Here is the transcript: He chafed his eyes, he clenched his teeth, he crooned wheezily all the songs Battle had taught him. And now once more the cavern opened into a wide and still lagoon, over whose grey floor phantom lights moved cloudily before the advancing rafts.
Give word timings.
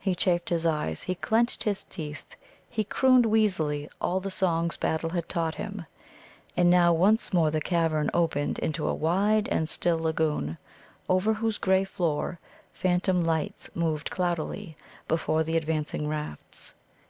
He 0.00 0.16
chafed 0.16 0.48
his 0.48 0.66
eyes, 0.66 1.04
he 1.04 1.14
clenched 1.14 1.62
his 1.62 1.84
teeth, 1.84 2.34
he 2.68 2.82
crooned 2.82 3.24
wheezily 3.24 3.88
all 4.00 4.18
the 4.18 4.28
songs 4.28 4.76
Battle 4.76 5.10
had 5.10 5.28
taught 5.28 5.54
him. 5.54 5.86
And 6.56 6.68
now 6.68 6.92
once 6.92 7.32
more 7.32 7.52
the 7.52 7.60
cavern 7.60 8.10
opened 8.12 8.58
into 8.58 8.88
a 8.88 8.92
wide 8.92 9.46
and 9.52 9.68
still 9.68 10.00
lagoon, 10.00 10.58
over 11.08 11.34
whose 11.34 11.58
grey 11.58 11.84
floor 11.84 12.40
phantom 12.72 13.24
lights 13.24 13.70
moved 13.72 14.10
cloudily 14.10 14.76
before 15.06 15.44
the 15.44 15.56
advancing 15.56 16.08
rafts. 16.08 16.74